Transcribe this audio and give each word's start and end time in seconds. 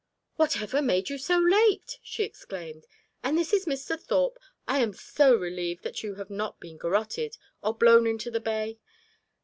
"Whatever 0.35 0.81
made 0.81 1.09
you 1.11 1.19
so 1.19 1.37
late?" 1.37 1.99
she 2.01 2.23
exclaimed. 2.23 2.87
"And 3.23 3.37
this 3.37 3.53
is 3.53 3.67
Mr. 3.67 3.99
Thorpe? 4.01 4.39
I 4.67 4.79
am 4.79 4.93
so 4.95 5.35
relieved 5.35 5.83
that 5.83 6.01
you 6.01 6.15
have 6.15 6.31
not 6.31 6.59
been 6.59 6.77
garotted, 6.79 7.37
or 7.61 7.77
blown 7.77 8.07
into 8.07 8.31
the 8.31 8.39
bay. 8.39 8.79